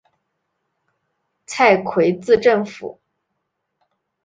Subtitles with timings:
[1.45, 2.99] 蔡圭字正甫。